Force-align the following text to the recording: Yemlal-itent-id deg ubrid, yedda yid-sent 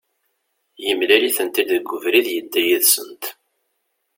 Yemlal-itent-id 0.83 1.69
deg 1.77 1.85
ubrid, 1.95 2.27
yedda 2.33 2.61
yid-sent 2.67 3.23